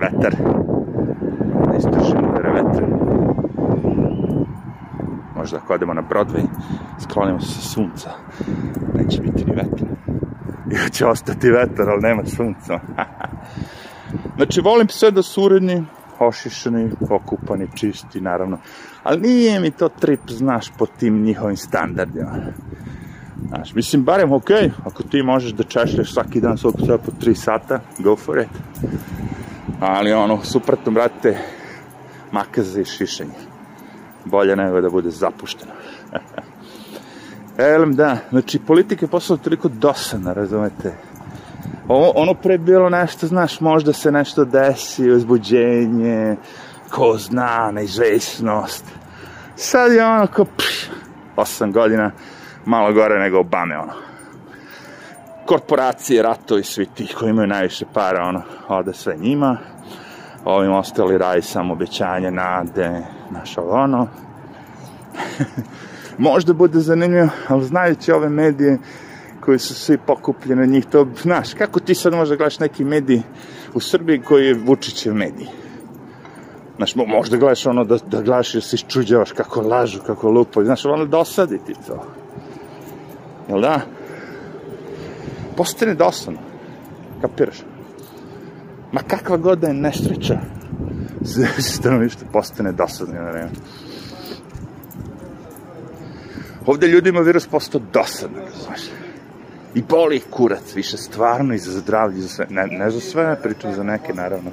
vetar. 0.00 0.34
Da 1.66 1.76
istražimo 1.76 2.32
da 2.32 2.48
je 2.48 2.54
vetar. 2.54 2.84
Možda 5.36 5.56
ako 5.56 5.74
odemo 5.74 5.94
na 5.94 6.02
Broadway, 6.02 6.46
sklonimo 6.98 7.40
se 7.40 7.60
sunca, 7.60 8.10
neće 8.94 9.20
biti 9.20 9.44
ni 9.44 9.52
vetra. 9.52 9.97
I 10.86 10.90
će 10.90 11.06
ostati 11.06 11.50
vetar, 11.50 11.88
ali 11.90 12.02
nema 12.02 12.26
sunca. 12.26 12.80
znači, 14.36 14.60
volim 14.60 14.88
sve 14.88 15.10
da 15.10 15.22
su 15.22 15.42
uredni, 15.42 15.84
ošišani, 16.18 16.90
okupani, 17.10 17.68
čisti, 17.74 18.20
naravno. 18.20 18.58
Ali 19.02 19.20
nije 19.20 19.60
mi 19.60 19.70
to 19.70 19.88
trip, 19.88 20.20
znaš, 20.28 20.72
po 20.78 20.86
tim 20.86 21.22
njihovim 21.22 21.56
standardima. 21.56 22.36
Znaš, 23.48 23.74
mislim, 23.74 24.04
barem, 24.04 24.32
ok, 24.32 24.50
ako 24.84 25.02
ti 25.02 25.22
možeš 25.22 25.52
da 25.52 25.62
češlješ 25.62 26.12
svaki 26.12 26.40
dan 26.40 26.58
svog 26.58 26.74
psa 26.76 26.98
po 26.98 27.12
3 27.20 27.34
sata, 27.34 27.80
go 27.98 28.16
for 28.16 28.38
it. 28.38 28.48
Ali 29.80 30.12
ono, 30.12 30.44
suprotno, 30.44 30.92
brate, 30.92 31.38
makaze 32.32 32.80
i 32.80 32.84
šišanje. 32.84 33.38
Bolje 34.24 34.56
nego 34.56 34.80
da 34.80 34.90
bude 34.90 35.10
zapušteno. 35.10 35.72
Elem, 37.58 37.94
da, 37.94 38.16
znači, 38.30 38.58
politika 38.58 39.04
je 39.06 39.10
poslala 39.10 39.42
toliko 39.42 39.68
dosadna, 39.68 40.32
razumete, 40.32 40.94
Ovo, 41.88 42.12
ono 42.14 42.34
pre 42.34 42.58
bilo 42.58 42.88
nešto, 42.88 43.26
znaš, 43.26 43.60
možda 43.60 43.92
se 43.92 44.12
nešto 44.12 44.44
desi, 44.44 45.10
uzbuđenje, 45.10 46.36
ko 46.90 47.16
zna, 47.18 47.70
neizvesnost. 47.70 48.84
Sad 49.56 49.92
je 49.92 50.06
ono 50.06 50.26
ko, 50.26 50.44
pš, 50.44 50.90
8 51.36 51.72
godina, 51.72 52.10
malo 52.64 52.92
gore 52.92 53.18
nego 53.18 53.40
Obame, 53.40 53.78
ono. 53.78 53.92
korporacije, 55.46 56.22
ratovi, 56.22 56.62
svi 56.62 56.86
ti 56.86 57.14
koji 57.18 57.30
imaju 57.30 57.48
najviše 57.48 57.84
para, 57.94 58.24
ono, 58.24 58.42
ode 58.68 58.92
sve 58.94 59.16
njima, 59.16 59.58
ovim 60.44 60.72
ostali 60.72 61.18
radi 61.18 61.42
samo 61.42 61.72
obećanje, 61.72 62.30
nade, 62.30 63.02
naš 63.30 63.58
ovo 63.58 63.72
ono. 63.72 64.08
Možda 66.18 66.52
bude 66.52 66.80
zanimljivo, 66.80 67.28
ali 67.48 67.64
znajući 67.64 68.12
ove 68.12 68.28
medije 68.28 68.78
koji 69.40 69.58
su 69.58 69.74
svi 69.74 69.98
pokupljeni 70.06 70.66
njih, 70.66 70.86
to, 70.86 71.06
znaš, 71.22 71.54
kako 71.54 71.80
ti 71.80 71.94
sad 71.94 72.12
možda 72.12 72.36
gledaš 72.36 72.58
neki 72.58 72.84
mediji 72.84 73.22
u 73.74 73.80
Srbiji 73.80 74.20
koji 74.20 74.46
je 74.46 74.60
Vučićev 74.66 75.14
medij? 75.14 75.46
Znaš, 76.76 76.94
možda 76.94 77.36
gledaš 77.36 77.66
ono 77.66 77.84
da, 77.84 77.96
da 77.96 78.22
gledaš 78.22 78.52
da 78.52 78.60
se 78.60 78.76
iščuđavaš 78.76 79.32
kako 79.32 79.60
lažu, 79.60 80.00
kako 80.06 80.30
lupaju, 80.30 80.66
znaš, 80.66 80.84
ono 80.84 81.04
dosadi 81.04 81.58
ti 81.66 81.74
to. 81.86 82.04
Jel 83.48 83.60
da? 83.60 83.80
Postane 85.56 85.94
dosadno. 85.94 86.38
Kapiraš? 87.20 87.56
Ma 88.92 89.00
kakva 89.00 89.36
god 89.36 89.58
da 89.58 89.66
je 89.66 89.74
nesreća, 89.74 90.38
stanovništvo 91.80 92.28
postane 92.32 92.72
dosadno 92.72 93.14
na 93.14 93.30
vreme. 93.30 93.50
Ovde 96.68 96.88
ljudima 96.88 97.20
virus 97.20 97.46
postao 97.46 97.80
dosadno, 97.92 98.38
znaš. 98.64 98.80
I 99.74 99.82
boli 99.82 100.16
ih 100.16 100.24
kurac, 100.30 100.74
više 100.74 100.96
stvarno 100.96 101.54
i 101.54 101.58
za 101.58 101.80
zdravlje, 101.80 102.20
za 102.20 102.28
sve. 102.28 102.46
Ne, 102.50 102.66
ne 102.66 102.90
za 102.90 103.00
sve, 103.00 103.36
pričam 103.42 103.74
za 103.74 103.82
neke, 103.82 104.14
naravno. 104.14 104.50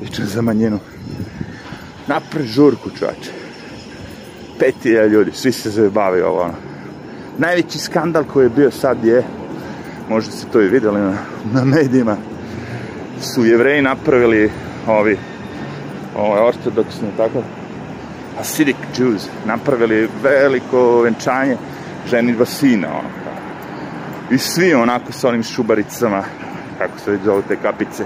Pričam 0.00 0.24
za 0.24 0.42
manjinu. 0.42 0.78
Napre 2.06 2.44
žurku, 2.44 2.90
čoveče. 2.98 3.30
Petija 4.58 5.06
ljudi, 5.06 5.30
svi 5.34 5.52
se 5.52 5.70
zabavaju 5.70 6.26
ovo, 6.26 6.40
ono. 6.40 6.54
Najveći 7.38 7.78
skandal 7.78 8.24
koji 8.24 8.44
je 8.44 8.56
bio 8.56 8.70
sad 8.70 9.04
je, 9.04 9.24
možda 10.08 10.32
ste 10.32 10.46
to 10.52 10.60
i 10.60 10.68
videli 10.68 11.00
na, 11.00 11.16
na 11.52 11.64
medijima, 11.64 12.16
su 13.20 13.44
jevreji 13.44 13.82
napravili 13.82 14.50
ovi, 14.86 15.18
ovo 16.16 16.36
je 16.36 16.42
ortodoksni, 16.42 17.08
tako, 17.16 17.42
Hasidic 18.40 18.76
Jews, 18.98 19.28
napravili 19.44 20.08
veliko 20.22 21.00
venčanje 21.02 21.56
ženitba 22.10 22.44
sina, 22.44 22.88
ono, 22.88 23.08
I 24.30 24.38
svi 24.38 24.74
onako 24.74 25.12
sa 25.12 25.28
onim 25.28 25.42
šubaricama, 25.42 26.22
kako 26.78 26.98
se 26.98 27.10
već 27.10 27.20
zove 27.24 27.42
te 27.48 27.56
kapice, 27.56 28.04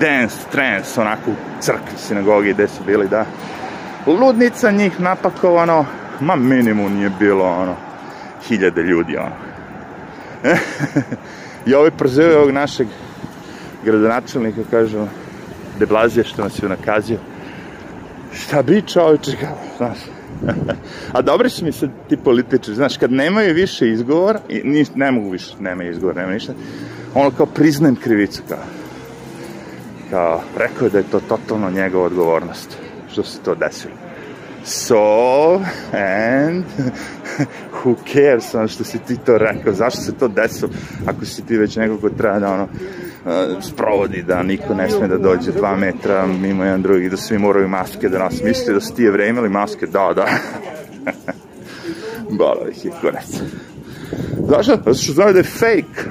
dance, 0.00 0.36
trance, 0.52 1.00
onako 1.00 1.30
u 1.30 1.34
crkvi, 1.60 1.96
sinagogi, 1.96 2.52
gde 2.52 2.68
su 2.68 2.84
bili, 2.86 3.08
da. 3.08 3.24
Ludnica 4.06 4.70
njih 4.70 5.00
napakovano, 5.00 5.86
ma 6.20 6.36
minimum 6.36 6.94
nije 6.94 7.10
bilo, 7.18 7.44
ono, 7.44 7.76
hiljade 8.48 8.82
ljudi, 8.82 9.16
ono. 9.16 9.36
I 11.66 11.74
ovaj 11.74 11.90
prozivaju 11.90 12.38
ovog 12.38 12.50
našeg 12.50 12.88
gradonačelnika, 13.84 14.60
kažu, 14.70 15.06
de 15.78 15.86
Blazije, 15.86 16.24
što 16.24 16.42
nas 16.42 16.62
je 16.62 16.68
nakazio, 16.68 17.18
šta 18.34 18.62
bi 18.62 18.82
čovječe, 18.82 19.36
kao, 19.40 19.56
znaš. 19.76 19.98
A 21.14 21.22
dobri 21.22 21.50
su 21.50 21.64
mi 21.64 21.72
sad 21.72 21.90
ti 22.08 22.16
političari, 22.16 22.74
znaš, 22.76 22.96
kad 22.96 23.12
nemaju 23.12 23.54
više 23.54 23.88
izgovor, 23.88 24.38
i 24.48 24.60
ni, 24.64 24.86
ne 24.94 25.10
mogu 25.10 25.30
više, 25.30 25.54
nema 25.60 25.84
izgovor, 25.84 26.16
nema 26.16 26.32
ništa, 26.32 26.52
ono 27.14 27.30
kao 27.30 27.46
priznajem 27.46 27.96
krivicu, 27.96 28.42
kao, 28.48 28.64
kao, 30.10 30.42
rekao 30.56 30.88
da 30.88 30.98
je 30.98 31.10
to 31.10 31.20
totalno 31.20 31.70
njegova 31.70 32.06
odgovornost, 32.06 32.76
što 33.12 33.22
se 33.22 33.38
to 33.44 33.54
desilo. 33.54 33.94
So, 34.64 35.60
and, 35.92 36.64
who 37.84 37.94
cares, 38.12 38.54
ono 38.54 38.68
što 38.68 38.84
si 38.84 38.98
ti 38.98 39.16
to 39.26 39.38
rekao, 39.38 39.72
zašto 39.72 40.00
se 40.00 40.12
to 40.12 40.28
desilo, 40.28 40.70
ako 41.06 41.24
si 41.24 41.46
ti 41.46 41.56
već 41.56 41.76
neko 41.76 41.98
ko 41.98 42.10
treba 42.10 42.38
da, 42.38 42.52
ono, 42.52 42.68
sprovodi 43.60 44.22
da 44.22 44.42
niko 44.42 44.74
ne 44.74 44.90
sme 44.90 45.08
da 45.08 45.18
dođe 45.18 45.52
dva 45.52 45.76
metra 45.76 46.26
mimo 46.26 46.64
jedan 46.64 46.82
drugi, 46.82 47.08
da 47.08 47.16
svi 47.16 47.38
moraju 47.38 47.68
maske 47.68 48.08
da 48.08 48.18
nas 48.18 48.42
mislite 48.42 48.72
da 48.72 48.80
su 48.80 48.94
ti 48.94 49.02
jevreji 49.02 49.30
imali 49.30 49.48
maske, 49.48 49.86
da, 49.86 50.12
da. 50.16 50.26
Bolo 52.38 52.68
ih 52.70 52.84
je 52.84 52.90
konec. 53.00 53.40
Zašto? 54.48 54.76
Zato 54.76 54.94
što 54.94 55.12
znaju 55.12 55.32
da 55.32 55.38
je 55.38 55.44
fake. 55.44 56.02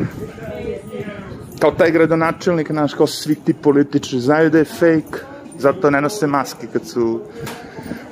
Kao 1.60 1.72
taj 1.72 1.92
gradonačelnik, 1.92 2.70
naš, 2.70 2.94
kao 2.94 3.08
svi 3.08 3.36
ti 3.36 3.54
političari, 3.54 4.22
znaju 4.22 4.50
da 4.50 4.58
je 4.58 4.66
fake. 4.66 5.24
Zato 5.58 5.90
ne 5.90 6.02
nose 6.02 6.28
maske 6.28 6.68
kad 6.74 6.88
su, 6.88 7.22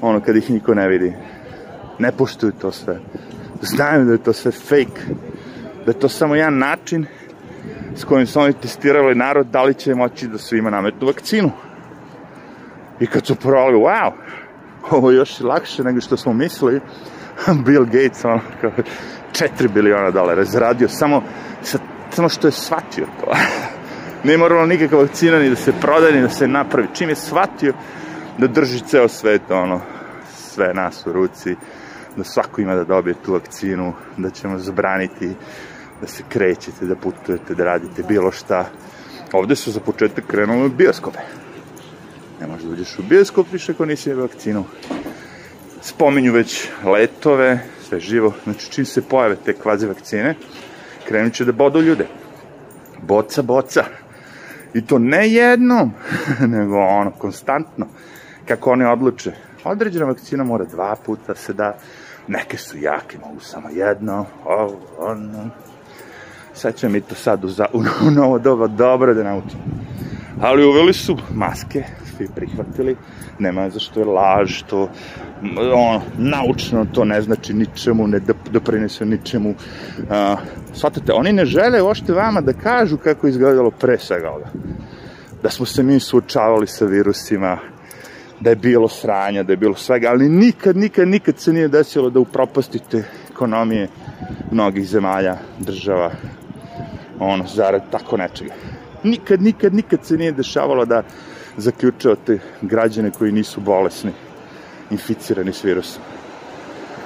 ono, 0.02 0.22
kad 0.22 0.36
ih 0.36 0.50
niko 0.52 0.74
ne 0.74 0.88
vidi. 0.88 1.14
Ne 2.00 2.12
poštuju 2.12 2.52
to 2.62 2.72
sve. 2.72 3.00
Znaju 3.62 4.06
da 4.06 4.12
je 4.12 4.24
to 4.24 4.34
sve 4.34 4.52
fake. 4.52 5.02
Da 5.86 5.92
je 5.92 6.00
to 6.00 6.10
samo 6.10 6.36
jedan 6.36 6.58
način 6.58 7.06
s 7.96 8.04
kojim 8.04 8.28
su 8.28 8.40
oni 8.40 8.54
testirali 8.54 9.16
narod 9.16 9.48
da 9.48 9.64
li 9.64 9.74
će 9.74 9.96
moći 9.96 10.28
da 10.28 10.38
svima 10.38 10.70
nametnu 10.70 11.08
vakcinu. 11.08 11.52
I 13.00 13.08
kad 13.08 13.26
su 13.26 13.36
provali, 13.36 13.78
wow, 13.78 14.12
ovo 14.92 15.12
je 15.12 15.18
još 15.18 15.40
lakše 15.40 15.84
nego 15.84 16.02
što 16.02 16.18
smo 16.18 16.34
mislili, 16.34 16.82
Bill 17.66 17.86
Gates, 17.86 18.26
ono, 18.26 18.42
kao 18.62 18.72
4 19.32 19.74
biliona 19.74 20.12
dolara, 20.12 20.44
zaradio 20.44 20.90
samo, 20.90 21.24
sa, 21.62 21.78
samo 22.10 22.30
što 22.30 22.48
je 22.48 22.52
shvatio 22.52 23.06
to. 23.06 23.32
Nije 24.24 24.38
moralo 24.38 24.66
nikakva 24.66 25.00
vakcina 25.00 25.40
ni 25.40 25.50
da 25.50 25.56
se 25.56 25.74
prodaje, 25.82 26.14
ni 26.14 26.22
da 26.22 26.30
se 26.30 26.48
napravi. 26.48 26.88
Čim 26.94 27.10
je 27.10 27.16
shvatio 27.16 27.74
da 28.38 28.48
drži 28.48 28.80
ceo 28.80 29.08
svet, 29.08 29.52
ono, 29.52 29.82
sve 30.36 30.74
nas 30.74 31.08
u 31.08 31.12
ruci, 31.12 31.56
da 32.18 32.24
svako 32.24 32.62
ima 32.62 32.76
da 32.76 32.84
dobije 32.84 33.16
tu 33.26 33.34
vakcinu, 33.34 33.94
da 34.18 34.30
ćemo 34.30 34.58
zabraniti 34.58 35.34
da 36.02 36.08
se 36.08 36.24
krećete, 36.30 36.86
da 36.86 36.96
putujete, 36.96 37.56
da 37.56 37.64
radite 37.64 38.04
bilo 38.04 38.32
šta. 38.32 38.70
Ovde 39.34 39.56
su 39.56 39.72
za 39.72 39.80
početak 39.80 40.26
krenuli 40.28 40.66
u 40.66 40.70
bioskope. 40.70 41.20
Ne 42.42 42.48
možeš 42.48 42.64
da 42.66 42.72
uđeš 42.72 43.00
u 43.00 43.04
bioskop 43.04 43.48
više 43.52 43.72
ako 43.72 43.86
nisi 43.86 44.14
vakcinu. 44.14 44.66
Spominju 45.82 46.34
već 46.34 46.70
letove, 46.84 47.60
sve 47.88 48.00
živo. 48.00 48.34
Znači, 48.44 48.72
čim 48.72 48.86
se 48.86 49.02
pojave 49.02 49.36
te 49.46 49.54
kvazi 49.54 49.88
vakcine, 49.88 50.36
krenut 51.08 51.34
će 51.34 51.46
da 51.46 51.52
bodu 51.52 51.82
ljude. 51.82 52.08
Boca, 53.02 53.42
boca. 53.42 53.86
I 54.74 54.86
to 54.86 55.00
ne 55.00 55.30
jednom, 55.30 55.92
nego 56.56 56.78
ono, 56.78 57.12
konstantno. 57.12 57.88
Kako 58.48 58.72
oni 58.72 58.86
odluče. 58.86 59.32
Određena 59.64 60.06
vakcina 60.06 60.44
mora 60.44 60.66
dva 60.66 60.96
puta 61.06 61.36
se 61.36 61.54
da, 61.54 61.78
neke 62.28 62.58
su 62.58 62.78
jake, 62.78 63.18
mogu 63.18 63.40
samo 63.40 63.70
jedno, 63.70 64.26
ovo, 64.46 64.80
ono, 64.98 65.50
sad 66.62 66.76
će 66.76 66.90
mi 66.90 67.02
to 67.02 67.16
sad 67.16 67.46
u, 67.46 67.50
za, 67.50 67.66
u, 68.08 68.12
novo 68.12 68.40
doba 68.40 68.68
dobro 68.68 69.14
da 69.14 69.24
naučim. 69.24 69.60
Ali 70.42 70.66
uveli 70.66 70.94
su 70.94 71.18
maske, 71.34 71.84
svi 72.18 72.28
prihvatili, 72.36 72.96
nema 73.40 73.70
zašto 73.70 74.00
je 74.00 74.06
laž, 74.06 74.62
to 74.70 74.90
ono, 75.58 76.02
naučno 76.18 76.86
to 76.94 77.06
ne 77.06 77.22
znači 77.22 77.54
ničemu, 77.54 78.08
ne 78.08 78.20
doprinese 78.52 79.06
ničemu. 79.06 79.50
Uh, 79.50 80.40
shvatate, 80.74 81.14
oni 81.14 81.34
ne 81.34 81.46
žele 81.46 81.82
ošte 81.82 82.14
vama 82.14 82.42
da 82.42 82.54
kažu 82.54 82.98
kako 82.98 83.28
je 83.28 83.32
izgledalo 83.32 83.72
pre 83.72 83.98
svega 83.98 84.30
ovoga. 84.30 84.50
Da 85.44 85.50
smo 85.50 85.66
se 85.66 85.84
mi 85.84 86.00
suočavali 86.00 86.68
sa 86.68 86.86
virusima, 86.86 87.58
da 88.40 88.50
je 88.50 88.56
bilo 88.56 88.88
sranja, 88.88 89.44
da 89.44 89.54
je 89.54 89.58
bilo 89.58 89.76
svega, 89.76 90.10
ali 90.10 90.30
nikad, 90.30 90.78
nikad, 90.78 91.08
nikad 91.08 91.40
se 91.40 91.54
nije 91.54 91.68
desilo 91.68 92.10
da 92.10 92.20
upropastite 92.20 93.04
ekonomije 93.32 93.88
mnogih 94.52 94.88
zemalja, 94.88 95.38
država, 95.60 96.12
ono, 97.22 97.46
zarad 97.48 97.82
tako 97.92 98.18
nečega. 98.18 98.54
Nikad, 99.04 99.42
nikad, 99.42 99.74
nikad 99.74 100.06
se 100.06 100.18
nije 100.18 100.32
dešavalo 100.32 100.86
da 100.86 101.04
zaključavate 101.58 102.40
građane 102.62 103.12
koji 103.12 103.32
nisu 103.32 103.62
bolesni, 103.62 104.12
inficirani 104.92 105.54
s 105.54 105.64
virusom. 105.64 106.04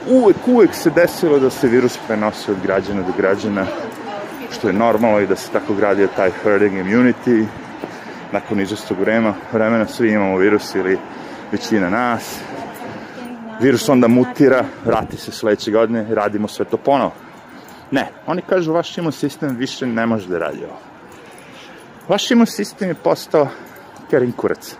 Uvek, 0.10 0.47
uvek 0.47 0.73
se 0.73 0.89
desilo 0.89 1.39
da 1.39 1.49
se 1.49 1.67
virus 1.67 1.97
prenosi 2.08 2.51
od 2.51 2.58
građana 2.63 3.01
do 3.01 3.13
građana, 3.17 3.65
što 4.51 4.67
je 4.67 4.73
normalno 4.73 5.19
i 5.19 5.28
da 5.28 5.36
se 5.36 5.51
tako 5.51 5.73
gradio 5.73 6.08
taj 6.15 6.32
herding 6.43 6.73
immunity. 6.73 7.45
Nakon 8.32 8.62
izvestog 8.62 8.99
vremena, 8.99 9.34
vremena 9.54 9.88
svi 9.88 10.12
imamo 10.12 10.38
virus 10.38 10.75
ili 10.75 10.97
većina 11.51 11.89
nas. 11.89 12.39
Virus 13.62 13.89
onda 13.89 14.08
mutira, 14.08 14.65
vrati 14.86 15.17
se 15.17 15.32
sledeće 15.32 15.71
godine, 15.71 16.06
radimo 16.10 16.47
sve 16.47 16.65
to 16.65 16.78
ponovo. 16.78 17.25
Ne, 17.96 18.08
oni 18.28 18.42
kažu 18.42 18.74
vaš 18.74 18.98
imun 18.98 19.12
sistem 19.12 19.56
više 19.56 19.86
ne 19.88 20.06
može 20.06 20.28
da 20.28 20.40
radi 20.40 20.64
ovo. 20.66 20.80
Vaš 22.08 22.32
imun 22.32 22.46
sistem 22.46 22.90
je 22.90 22.96
postao 22.96 23.48
kerin 24.10 24.32
kurac. 24.32 24.76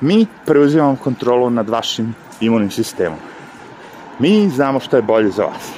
Mi 0.00 0.26
preuzimamo 0.46 0.96
kontrolu 0.96 1.50
nad 1.50 1.68
vašim 1.68 2.14
imunim 2.40 2.70
sistemom. 2.70 3.18
Mi 4.18 4.48
znamo 4.48 4.80
šta 4.80 4.96
je 4.96 5.02
bolje 5.02 5.30
za 5.30 5.44
vas. 5.44 5.72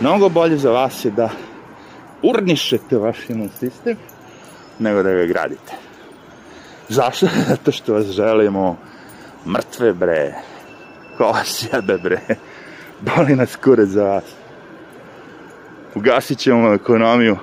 Mnogo 0.00 0.28
bolje 0.28 0.56
za 0.56 0.70
vas 0.70 1.04
je 1.04 1.10
da 1.10 1.28
urnišete 2.22 2.96
vaš 2.96 3.30
imun 3.30 3.50
sistem 3.60 3.96
nego 4.78 5.02
da 5.02 5.12
ga 5.12 5.26
gradite. 5.26 5.72
Zašto? 6.88 7.26
Zato 7.48 7.72
što 7.72 7.92
vas 7.92 8.06
želimo 8.06 8.76
mrtve 9.46 9.92
bre, 9.92 10.34
ko 11.18 11.24
vas 11.24 11.68
jebe 11.72 11.98
bre, 11.98 12.20
boli 13.00 13.36
nas 13.36 13.56
kurac 13.56 13.88
za 13.88 14.04
vas 14.04 14.41
ugasit 15.94 16.38
ćemo 16.38 16.74
ekonomiju, 16.74 17.36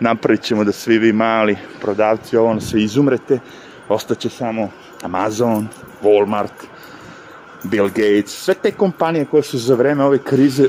napravit 0.00 0.42
ćemo 0.42 0.64
da 0.64 0.72
svi 0.72 0.98
vi 0.98 1.12
mali 1.12 1.56
prodavci 1.80 2.36
ovo 2.36 2.60
svi 2.60 2.82
izumrete, 2.82 3.38
ostaće 3.88 4.28
samo 4.28 4.68
Amazon, 5.02 5.68
Walmart, 6.02 6.66
Bill 7.62 7.88
Gates, 7.88 8.44
sve 8.44 8.54
te 8.54 8.70
kompanije 8.70 9.24
koje 9.24 9.42
su 9.42 9.58
za 9.58 9.74
vreme 9.74 10.04
ove 10.04 10.18
krize 10.18 10.68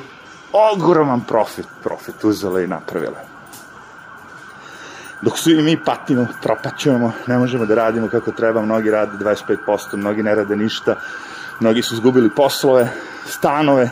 ogroman 0.54 1.22
profit, 1.28 1.66
profit 1.84 2.24
uzele 2.24 2.64
i 2.64 2.68
napravile. 2.68 3.34
Dok 5.22 5.38
svi 5.38 5.62
mi 5.62 5.84
patimo, 5.86 6.28
propaćujemo, 6.42 7.12
ne 7.28 7.38
možemo 7.38 7.66
da 7.66 7.76
radimo 7.76 8.08
kako 8.08 8.32
treba, 8.32 8.62
mnogi 8.62 8.92
rade 8.92 9.12
25%, 9.26 9.96
mnogi 9.96 10.24
ne 10.24 10.36
rade 10.36 10.56
ništa, 10.56 10.96
mnogi 11.60 11.82
su 11.82 11.94
izgubili 11.94 12.30
poslove, 12.30 12.90
stanove, 13.26 13.90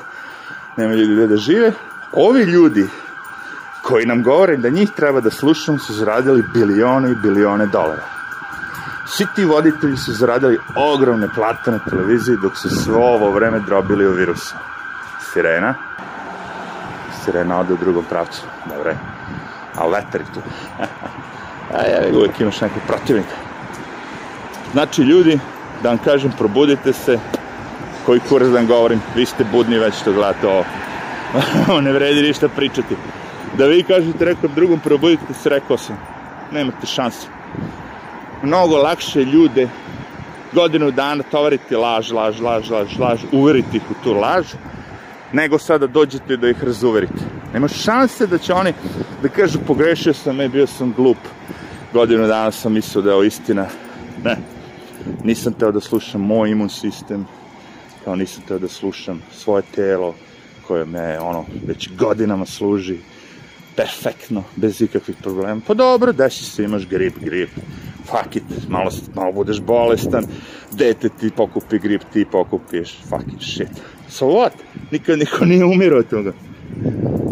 nema 0.77 0.93
ljudi 0.93 1.13
gde 1.13 1.27
da 1.27 1.37
žive. 1.37 1.73
Ovi 2.11 2.43
ljudi 2.43 2.87
koji 3.91 4.05
nam 4.05 4.23
govore 4.23 4.57
da 4.57 4.69
njih 4.69 4.91
treba 4.95 5.21
da 5.21 5.29
slušamo 5.29 5.79
su 5.79 5.93
zaradili 5.93 6.43
bilione 6.53 7.11
i 7.11 7.15
bilione 7.15 7.65
dolara. 7.65 8.03
Svi 9.07 9.25
ti 9.35 9.45
voditelji 9.45 9.97
su 9.97 10.13
zaradili 10.13 10.59
ogromne 10.75 11.27
plate 11.35 11.71
na 11.71 11.79
televiziji 11.89 12.37
dok 12.41 12.57
su 12.57 12.69
sve 12.69 12.95
ovo 12.95 13.31
vreme 13.31 13.59
drobili 13.59 14.07
u 14.07 14.11
virusu. 14.11 14.55
Sirena. 15.33 15.73
Sirena 17.23 17.59
ode 17.59 17.73
u 17.73 17.77
drugom 17.77 18.05
pravcu. 18.09 18.41
Dobre. 18.77 18.95
A 19.75 19.87
vetar 19.87 20.21
tu. 20.33 20.39
A 21.77 21.83
ja, 21.83 22.17
uvijek 22.17 22.39
imaš 22.39 22.61
nekog 22.61 22.81
protivnika. 22.87 23.35
Znači, 24.71 25.01
ljudi, 25.01 25.39
da 25.83 25.89
vam 25.89 25.97
kažem, 25.97 26.31
probudite 26.37 26.93
se, 26.93 27.19
koji 28.05 28.19
kurac 28.29 28.49
da 28.49 28.55
vam 28.55 28.67
govorim, 28.67 29.01
vi 29.15 29.25
ste 29.25 29.43
budni 29.51 29.79
već 29.79 29.95
što 29.95 30.13
gledate 30.13 30.47
ovo. 30.47 30.65
ne 31.85 31.91
vredi 31.91 32.21
ništa 32.21 32.49
pričati. 32.49 32.95
Da 33.57 33.65
vi 33.65 33.83
kažete 33.83 34.25
rekom 34.25 34.51
drugom, 34.55 34.79
probudite 34.79 35.33
se, 35.33 35.49
rekao 35.49 35.77
sam. 35.77 35.97
Nemate 36.51 36.87
šanse. 36.87 37.27
Mnogo 38.43 38.77
lakše 38.77 39.25
ljude 39.25 39.69
godinu 40.53 40.91
dana 40.91 41.23
tovariti 41.23 41.75
laž, 41.75 42.11
laž, 42.11 42.39
laž, 42.39 42.69
laž, 42.69 42.97
laž, 42.99 43.19
uveriti 43.31 43.77
ih 43.77 43.91
u 43.91 43.93
tu 44.03 44.13
laž, 44.13 44.45
nego 45.33 45.57
sada 45.57 45.87
dođete 45.87 46.37
da 46.37 46.49
ih 46.49 46.63
razuverite. 46.63 47.23
Nema 47.53 47.67
šanse 47.67 48.27
da 48.27 48.37
će 48.37 48.53
oni 48.53 48.73
da 49.21 49.29
kažu 49.29 49.59
pogrešio 49.67 50.13
sam, 50.13 50.35
ne, 50.35 50.49
bio 50.49 50.67
sam 50.67 50.93
glup. 50.97 51.17
Godinu 51.93 52.27
dana 52.27 52.51
sam 52.51 52.73
mislio 52.73 53.01
da 53.01 53.09
je 53.09 53.13
ovo 53.13 53.23
istina. 53.23 53.67
Ne, 54.23 54.37
nisam 55.23 55.53
teo 55.53 55.71
da 55.71 55.79
slušam 55.79 56.21
moj 56.21 56.49
imun 56.49 56.69
sistem, 56.69 57.27
kao 58.05 58.15
nisam 58.15 58.43
teo 58.47 58.59
da 58.59 58.67
slušam 58.67 59.21
svoje 59.31 59.63
telo 59.75 60.15
koje 60.67 60.85
me 60.85 61.19
ono 61.19 61.45
već 61.67 61.89
godinama 61.97 62.45
služi 62.45 62.97
perfektno, 63.75 64.43
bez 64.55 64.81
ikakvih 64.81 65.17
problema. 65.21 65.61
Pa 65.67 65.73
dobro, 65.73 66.11
desi 66.11 66.45
se, 66.45 66.63
imaš 66.63 66.87
grip, 66.87 67.19
grip. 67.19 67.49
Fuck 68.05 68.35
it, 68.35 68.43
malo, 68.69 68.91
malo 69.15 69.31
budeš 69.31 69.59
bolestan, 69.61 70.25
dete 70.71 71.09
ti 71.09 71.29
pokupi 71.37 71.79
grip, 71.79 72.01
ti 72.13 72.25
pokupiš, 72.31 72.97
fucking 73.09 73.41
shit. 73.41 73.81
So 74.09 74.25
what? 74.25 74.51
Nikad 74.91 75.19
niko 75.19 75.45
nije 75.45 75.65
umirao 75.65 75.99
od 75.99 76.09
toga. 76.09 76.33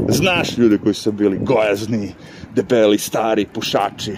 Znaš 0.09 0.57
ljude 0.57 0.77
koji 0.77 0.93
su 0.93 1.11
bili 1.11 1.39
gojazni, 1.41 2.13
debeli, 2.55 2.97
stari, 2.97 3.45
pušači. 3.45 4.15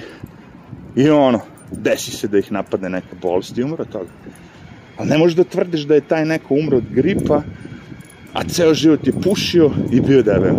I 0.96 1.10
ono, 1.10 1.40
desi 1.72 2.12
se 2.12 2.28
da 2.28 2.38
ih 2.38 2.52
napadne 2.52 2.90
neka 2.90 3.16
bolest 3.22 3.58
i 3.58 3.64
umre 3.64 3.82
od 3.82 3.90
toga. 3.90 4.10
Ali 4.98 5.10
ne 5.10 5.18
možeš 5.18 5.36
da 5.36 5.44
tvrdiš 5.44 5.82
da 5.82 5.96
je 5.96 6.02
taj 6.02 6.26
neko 6.26 6.54
umro 6.54 6.78
od 6.78 6.84
gripa, 6.92 7.42
a 8.34 8.44
ceo 8.44 8.74
život 8.74 9.08
je 9.08 9.14
pušio 9.24 9.72
i 9.92 10.02
bio 10.02 10.24
debel. 10.24 10.56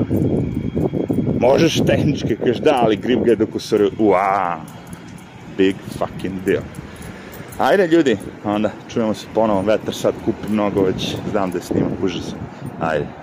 Možeš 1.41 1.81
tehnički, 1.87 2.37
kažeš 2.37 2.59
da, 2.59 2.81
ali 2.83 2.97
grip 2.97 3.25
ga 3.25 3.31
je 3.31 3.37
dok 3.37 3.55
usorio, 3.55 3.91
uaa, 3.99 4.61
big 5.59 5.77
fucking 5.99 6.45
deal. 6.47 6.63
Ajde 7.59 7.87
ljudi, 7.87 8.17
onda 8.45 8.71
čujemo 8.93 9.15
se 9.15 9.27
ponovo, 9.35 9.63
vetar 9.63 9.95
sad 9.95 10.15
kupi 10.25 10.49
mnogo 10.49 10.83
već, 10.83 11.17
znam 11.31 11.51
da 11.51 11.59
je 11.59 11.63
snimam, 11.63 11.93
užasno. 12.03 12.39
Ajde. 12.81 13.22